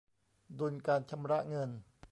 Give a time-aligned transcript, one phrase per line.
[0.59, 1.69] ดุลการชำระเงิน